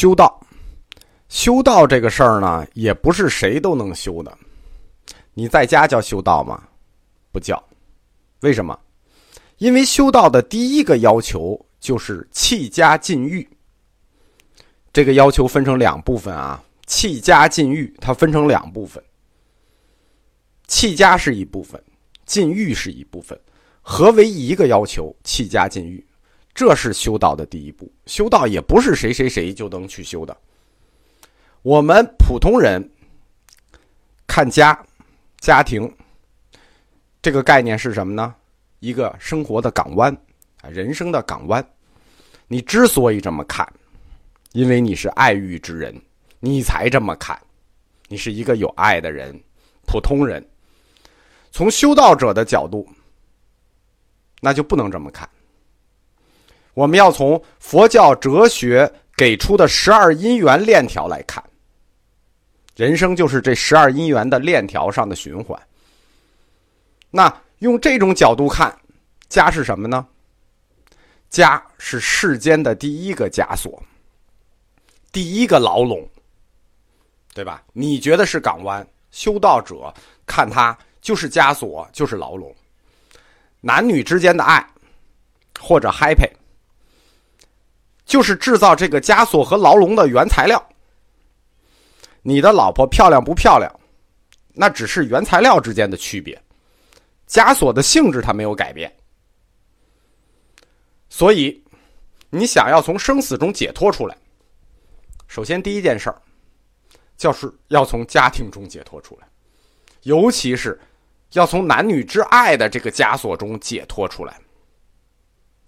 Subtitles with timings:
[0.00, 0.40] 修道，
[1.28, 4.38] 修道这个事儿呢，也不是谁都能修的。
[5.34, 6.66] 你在家叫修道吗？
[7.30, 7.62] 不叫。
[8.40, 8.80] 为什么？
[9.58, 13.46] 因为修道的第一个要求就是弃家禁欲。
[14.90, 19.04] 这个要求分成两部分啊，弃家禁欲，它分成两部分。
[20.66, 21.78] 弃家是一部分，
[22.24, 23.38] 禁欲是一部分，
[23.82, 26.02] 合为一个要求，弃家禁欲，
[26.54, 27.90] 这是修道的第一步。
[28.06, 30.36] 修道也不是谁谁谁就能去修的。
[31.62, 32.90] 我们普通人
[34.26, 34.78] 看家、
[35.38, 35.92] 家庭
[37.22, 38.34] 这个概念是什么呢？
[38.78, 40.16] 一个生活的港湾，
[40.70, 41.64] 人生的港湾。
[42.48, 43.70] 你之所以这么看。
[44.52, 45.94] 因为你是爱欲之人，
[46.40, 47.40] 你才这么看。
[48.08, 49.40] 你是一个有爱的人，
[49.86, 50.44] 普通人。
[51.52, 52.88] 从修道者的角度，
[54.40, 55.28] 那就不能这么看。
[56.74, 61.42] 我们要从佛教哲学给出的十二因缘链条来看。
[62.76, 65.60] 人生就是这十二因缘的链条上的循环。
[67.10, 68.74] 那用这种角度看，
[69.28, 70.06] 家是什么呢？
[71.28, 73.82] 家是世间的第一个枷锁。
[75.12, 76.08] 第一个牢笼，
[77.34, 77.62] 对吧？
[77.72, 79.92] 你觉得是港湾，修道者
[80.24, 82.54] 看它就是枷锁，就是牢笼。
[83.60, 84.64] 男女之间的爱
[85.60, 86.30] 或者 happy，
[88.10, 90.60] 就是制造这个枷锁和牢笼的原材料。
[92.22, 93.72] 你的老婆漂亮不漂亮，
[94.52, 96.42] 那只是原材料之间的区别，
[97.28, 98.92] 枷锁的性质它没有改变。
[101.08, 101.62] 所以，
[102.30, 104.18] 你想要从生死中解脱出来。
[105.28, 106.20] 首先，第一件事儿，
[107.16, 109.28] 就是要从家庭中解脱出来，
[110.02, 110.76] 尤其是
[111.30, 114.36] 要从男女之爱的这个枷锁中解脱出来，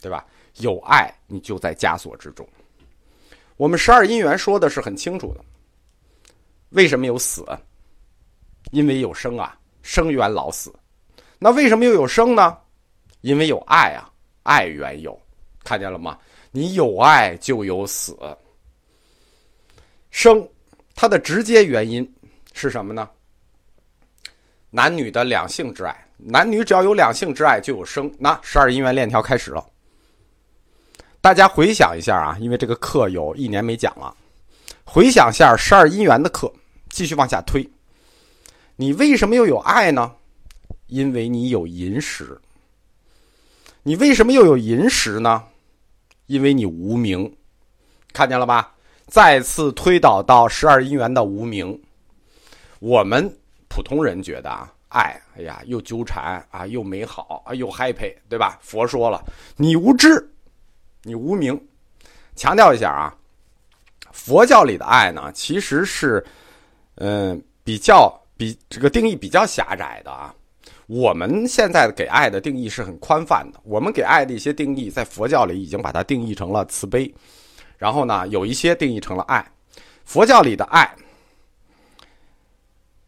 [0.00, 0.26] 对吧？
[0.56, 2.46] 有爱，你就在枷锁之中。
[3.56, 5.44] 我们十二因缘说的是很清楚的。
[6.70, 7.44] 为什么有死？
[8.70, 10.72] 因为有生啊，生缘老死。
[11.38, 12.56] 那为什么又有生呢？
[13.20, 14.10] 因为有爱啊，
[14.42, 15.20] 爱缘有。
[15.64, 16.18] 看见了吗？
[16.50, 18.16] 你有爱就有死。
[20.10, 20.48] 生，
[20.94, 22.10] 它的直接原因
[22.52, 23.08] 是什么呢？
[24.70, 28.10] 男女的两性之爱，男女只要有两性之爱，就有生。
[28.18, 29.64] 那十二因缘链条开始了。
[31.22, 34.12] 大家回想一下啊，因为这个课有一年没讲了，
[34.82, 36.52] 回想下十二因缘的课，
[36.90, 37.64] 继续往下推。
[38.74, 40.16] 你为什么又有爱呢？
[40.88, 42.40] 因为你有银石。
[43.84, 45.44] 你为什么又有银石呢？
[46.26, 47.36] 因为你无名，
[48.12, 48.74] 看见了吧？
[49.06, 51.80] 再次推导到十二因缘的无名，
[52.80, 53.32] 我们
[53.68, 58.58] 普通人觉得啊，爱，哎呀，又纠缠啊，又美好啊，又 happy，对吧？
[58.60, 59.22] 佛说了，
[59.56, 60.28] 你无知，
[61.02, 61.60] 你无名。
[62.34, 63.14] 强调一下啊，
[64.12, 66.24] 佛教里的爱呢，其实是，
[66.96, 70.34] 嗯，比较比这个定义比较狭窄的啊。
[70.86, 77.12] 我们现在给爱的定义是很宽泛的，我们给爱的一些定义，在佛教里已经把它定义成了慈悲。
[77.78, 79.44] 然后呢，有一些定义成了爱。
[80.04, 80.94] 佛教里的爱，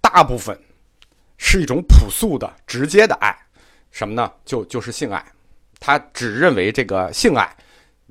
[0.00, 0.58] 大部分
[1.36, 3.36] 是一种朴素的、直接的爱，
[3.90, 4.32] 什么呢？
[4.44, 5.24] 就就是性爱。
[5.80, 7.54] 他只认为这个性爱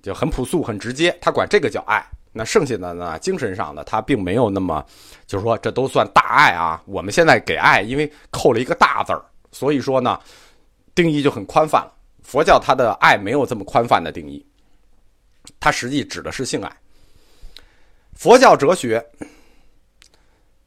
[0.03, 2.06] 就很朴素、很直接，他管这个叫爱。
[2.34, 4.86] 那剩下的呢，精神上的他并没有那么，
[5.25, 6.81] 就是说这都算大爱啊。
[6.86, 10.19] 我们现在给爱，因为扣了一个大字儿，所以说呢，
[10.94, 11.94] 定义就很宽泛了。
[12.22, 14.46] 佛教它的爱没有这么宽泛的定义。
[15.59, 16.78] 它实际指的是性爱。
[18.14, 19.06] 佛教哲学，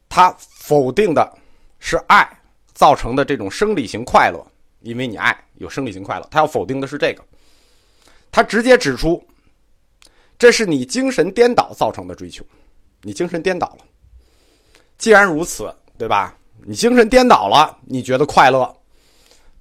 [0.09, 1.39] 它否定的
[1.79, 2.29] 是爱
[2.75, 4.45] 造成的这种生理型快乐，
[4.81, 7.25] 因为你爱有生理型快乐，它要否定的是这个。
[8.37, 9.27] 他直接指出，
[10.37, 12.45] 这是你精神颠倒造成的追求，
[13.01, 13.85] 你精神颠倒了。
[14.99, 16.37] 既然如此，对吧？
[16.67, 18.77] 你精神颠倒了，你觉得快乐，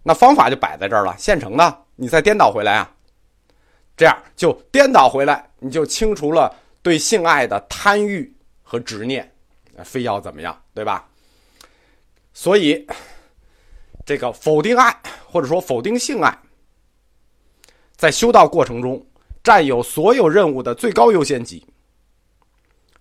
[0.03, 2.91] 那方法就摆在这儿了，现成的，你再颠倒回来啊。
[3.95, 9.33] 这样就颠倒回来，你就清除了对性爱的贪欲和执念，
[9.85, 11.07] 非要怎么样，对吧？
[12.33, 12.85] 所以，
[14.05, 14.93] 这个否定爱
[15.25, 16.37] 或者说否定性爱，
[17.95, 19.05] 在修道过程中
[19.43, 21.65] 占有所有任务的最高优先级。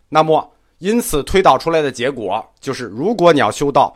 [0.09, 3.95] 那么，因此推导出来的结果就是：如果你要修道，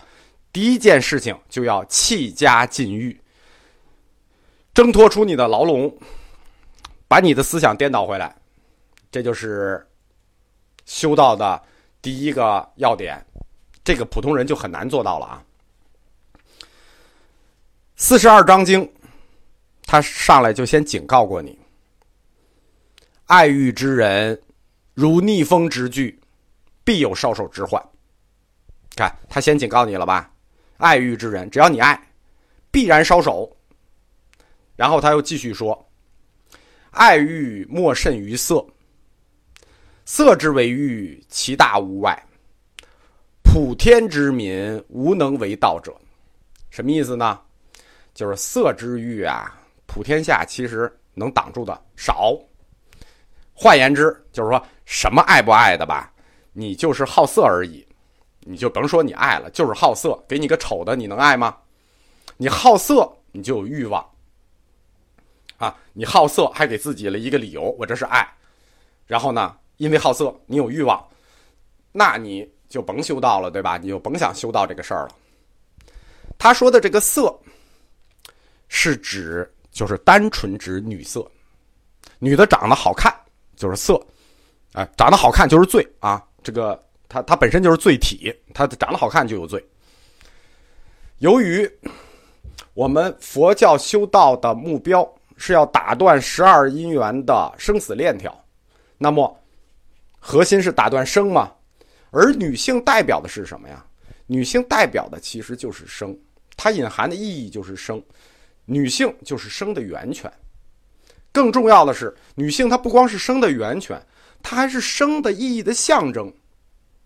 [0.52, 3.20] 第一件事情就要弃家禁欲，
[4.74, 5.96] 挣脱出你的牢笼。
[7.10, 8.36] 把你的思想颠倒回来，
[9.10, 9.82] 这就是
[10.84, 11.62] 修道的
[12.02, 13.24] 第一个要点。
[13.82, 15.42] 这个普通人就很难做到了啊。
[17.96, 18.86] 四十二章经，
[19.88, 21.58] 他上来就先警告过你：
[23.24, 24.38] 爱欲之人，
[24.92, 26.20] 如逆风之巨，
[26.84, 27.82] 必有烧手之患。
[28.94, 30.30] 看他先警告你了吧，
[30.76, 31.98] 爱欲之人，只要你爱，
[32.70, 33.50] 必然烧手。
[34.76, 35.88] 然后他又继续说，
[36.90, 38.66] 爱欲莫甚于色，
[40.04, 42.26] 色之为欲，其大无外。
[43.42, 45.96] 普天之民，无能为道者。
[46.68, 47.40] 什么意思呢？
[48.12, 49.57] 就是色之欲啊，
[49.88, 52.38] 普天下其实能挡住的少。
[53.54, 56.12] 换言之，就是说什么爱不爱的吧，
[56.52, 57.84] 你就是好色而已。
[58.40, 60.22] 你就甭说你爱了，就是好色。
[60.28, 61.56] 给你个丑的，你能爱吗？
[62.36, 64.06] 你好色，你就有欲望
[65.56, 65.74] 啊！
[65.94, 68.28] 你好色，还给自己了一个理由，我这是爱。
[69.06, 71.02] 然后呢，因为好色，你有欲望，
[71.92, 73.78] 那你就甭修道了，对吧？
[73.78, 75.16] 你就甭想修道这个事儿了。
[76.38, 77.34] 他说的这个色。
[78.70, 81.24] 是指就是单纯指女色，
[82.18, 83.14] 女的长得好看
[83.54, 83.94] 就是色，
[84.72, 86.20] 啊，长得好看就是罪啊。
[86.42, 89.64] 这个她她本身就是罪体，她长得好看就有罪。
[91.18, 91.70] 由于
[92.74, 98.36] 我们佛教修道的目标是要打断十二因缘的生死链条，
[98.96, 99.40] 那么
[100.18, 101.52] 核心是打断生嘛，
[102.10, 103.86] 而女性代表的是什么呀？
[104.26, 106.18] 女性代表的其实就是生，
[106.56, 108.02] 它隐含的意义就是生。
[108.70, 110.30] 女性就是生的源泉，
[111.32, 113.98] 更重要的是，女性她不光是生的源泉，
[114.42, 116.30] 她还是生的意义的象征，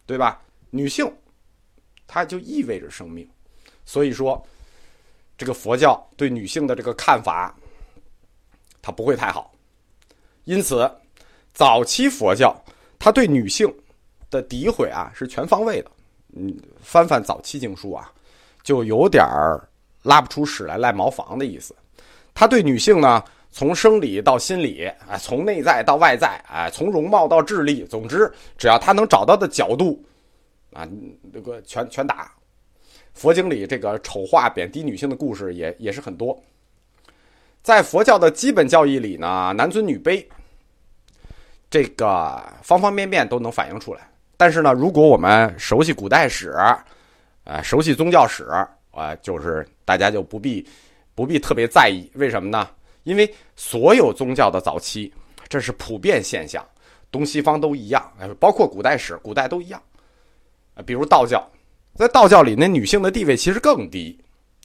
[0.05, 0.43] 对吧？
[0.71, 1.09] 女性，
[2.05, 3.29] 它就意味着生命，
[3.85, 4.45] 所以说，
[5.39, 7.55] 这个佛教对女性的这个看法，
[8.83, 9.55] 它不会太好。
[10.43, 10.91] 因此，
[11.55, 12.53] 早期佛教
[12.99, 13.73] 它对女性
[14.31, 15.91] 的诋毁啊是全方位的。
[16.35, 18.13] 嗯，翻翻早期经书啊，
[18.65, 19.69] 就有点儿。
[20.03, 21.75] 拉不出屎来赖茅房的意思，
[22.35, 23.23] 他对女性呢，
[23.53, 28.29] 从生理到心理，哎，从内在到外在，哎，从容貌到智力，总之，
[28.59, 30.05] 只要他能找到的角度，
[30.73, 30.89] 啊，
[31.33, 32.33] 这个全全打。
[33.15, 36.37] 佛经里这个丑化贬低女性的故事也也是很多。
[37.63, 40.25] 在佛教的基本教义里呢，男尊女卑，
[41.71, 44.01] 这个方方面面都能反映出来。
[44.37, 46.57] 但是呢，如果我们熟悉古代史，
[47.45, 48.49] 呃，熟悉宗教史。
[48.95, 50.67] 啊，就是大家就不必
[51.15, 52.67] 不必特别在意，为什么呢？
[53.03, 55.13] 因为所有宗教的早期，
[55.49, 56.67] 这是普遍现象，
[57.11, 58.11] 东西方都一样，
[58.41, 59.83] 包括古代史，古代都一样。
[60.87, 61.47] 比如道教，
[61.95, 64.19] 在道教里，那女性的地位其实更低。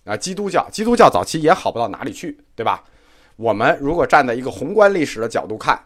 [0.05, 2.81] 啊，基督教，基督教早期也好不到哪里去，对吧？
[3.35, 5.83] 我们如果站在一个宏观历史的角度看，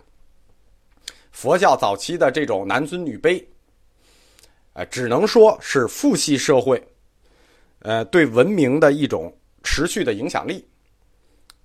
[1.32, 3.44] 佛教早期的这种男尊女卑，
[4.74, 6.82] 呃，只能说是父系社会。
[7.82, 9.32] 呃，对文明的一种
[9.64, 10.66] 持续的影响力，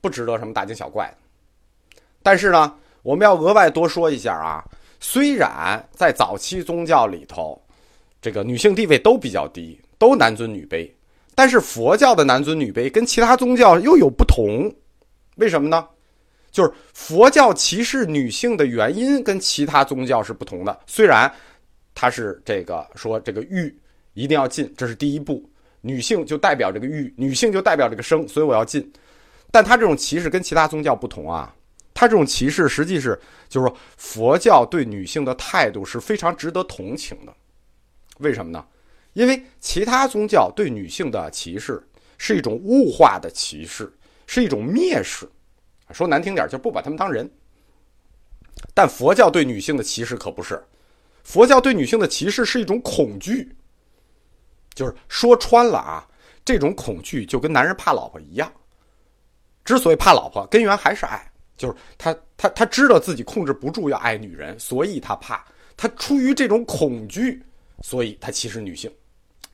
[0.01, 1.13] 不值得什么大惊小怪。
[2.23, 4.65] 但是呢，我们要额外多说一下啊。
[4.99, 7.61] 虽然在早期宗教里头，
[8.21, 10.91] 这个女性地位都比较低，都男尊女卑，
[11.35, 14.75] 但是佛教的男尊女卑跟其他宗教又有不同。
[15.37, 15.87] 为什么呢？
[16.51, 20.81] 就是佛教歧视女性的原因跟其他宗教是不同的。
[20.87, 21.31] 虽然
[21.95, 23.79] 它是这个说这个欲
[24.15, 25.47] 一定要禁，这是第一步。
[25.87, 28.93] 女性就代表这个欲，女性就代表这个生，所以我要进。
[29.53, 31.55] 但他这种歧视跟其他宗教不同啊，
[31.95, 33.19] 他这种歧视实际是
[33.49, 37.33] 就是说佛教对女性的态度是非常值得同情的。
[38.19, 38.65] 为什么呢？
[39.13, 41.83] 因为其他宗教对女性的歧视
[42.19, 43.91] 是一种物化的歧视，
[44.27, 45.27] 是一种蔑视，
[45.93, 47.31] 说难听点就不把他们当人。
[48.75, 50.63] 但佛教对女性的歧视可不是，
[51.23, 53.56] 佛教对女性的歧视是一种恐惧。
[54.77, 56.07] 就是说穿了啊，
[56.45, 58.53] 这种恐惧就跟男人怕老婆一样。
[59.65, 65.45] 之所以怕老婆，根源还是爱，就是他他他知道自己控制不住要爱女人，所以他怕。
[65.77, 67.45] 他出于这种恐惧，
[67.83, 68.89] 所以他歧视女性。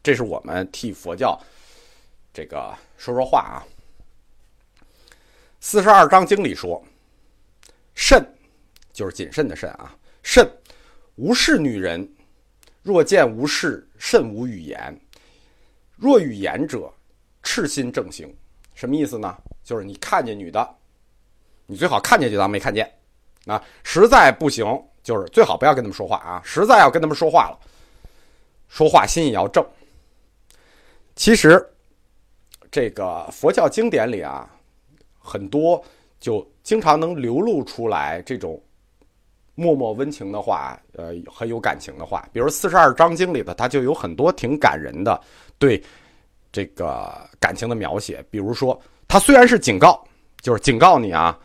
[0.02, 1.40] 这是我们替佛教
[2.34, 3.64] 这个说说话啊。
[5.60, 6.84] 四十二章经里说
[7.94, 8.22] ：“慎，
[8.92, 9.96] 就是谨慎的慎啊。
[10.22, 10.44] 慎，
[11.14, 12.06] 无视女人，
[12.82, 15.00] 若见无事，慎无语言。”
[15.96, 16.92] 若语言者，
[17.42, 18.34] 赤心正行，
[18.74, 19.36] 什么意思呢？
[19.62, 20.76] 就是你看见女的，
[21.66, 22.92] 你最好看见就当没看见，
[23.46, 24.66] 啊，实在不行，
[25.02, 26.42] 就是最好不要跟他们说话啊。
[26.44, 27.58] 实在要跟他们说话了，
[28.68, 29.64] 说话心也要正。
[31.14, 31.64] 其实，
[32.70, 34.50] 这个佛教经典里啊，
[35.18, 35.84] 很多
[36.18, 38.60] 就经常能流露出来这种
[39.54, 42.28] 默默温情的话，呃，很有感情的话。
[42.32, 45.20] 比如四十二章经里的，它就有很多挺感人的。
[45.58, 45.82] 对
[46.50, 50.02] 这个感情的描写，比如说，他虽然是警告，
[50.40, 51.38] 就是警告你啊，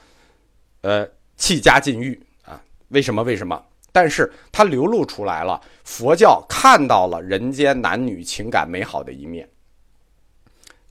[0.81, 3.23] 呃，弃家禁欲啊，为什么？
[3.23, 3.63] 为什么？
[3.91, 9.47] 但是它流露出来了，佛教看到了人间男女情感美好的一面。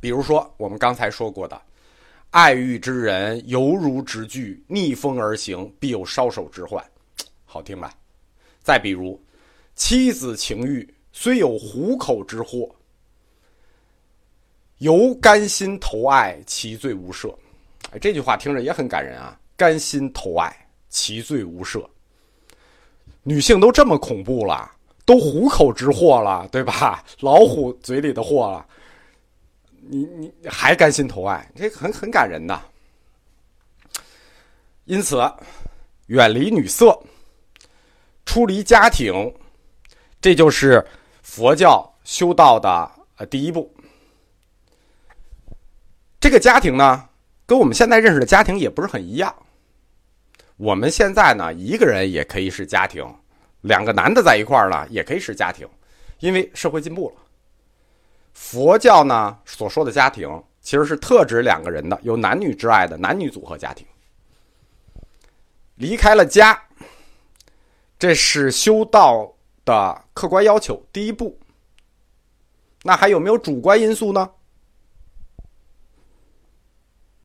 [0.00, 1.60] 比如说我们刚才说过的，
[2.30, 6.84] 爱欲之人犹如直炬，逆风而行，必有烧手之患，
[7.56, 7.90] 好听吧？
[8.62, 9.18] 再比如，
[9.74, 12.68] 妻子情欲虽有虎口之祸，
[14.76, 17.34] 犹甘心投爱，其罪无赦。
[17.92, 19.40] 哎，这句话听着也很感人啊！
[19.56, 20.54] 甘心投爱，
[20.90, 21.82] 其罪无赦。
[23.22, 24.70] 女性都这么恐怖了，
[25.06, 27.02] 都虎口之祸了，对吧？
[27.20, 28.66] 老虎嘴里的祸了，
[29.80, 31.50] 你你还甘心投爱？
[31.56, 32.60] 这很很感人的。
[34.84, 35.16] 因此，
[36.08, 37.02] 远离女色，
[38.36, 39.34] 出离家庭，
[40.20, 40.86] 这就是
[41.22, 43.74] 佛教修道的呃第一步。
[46.20, 47.08] 这个家庭呢？
[47.46, 49.34] 跟我们现在认识的家庭也不是很一样。
[50.58, 53.02] 我们现在呢，一个人也可以是家庭，
[53.62, 55.66] 两个男的在一块儿呢，也可以是家庭，
[56.18, 57.22] 因为社会进步了。
[58.34, 60.28] 佛教呢所说的家庭，
[60.60, 63.86] 其实是特指两个人的，有男女之爱的男女组合家庭。
[65.76, 66.62] 离开了家，
[67.98, 69.32] 这是修道
[69.64, 71.38] 的客观要求第一步。
[72.82, 74.30] 那还有没有主观因素呢？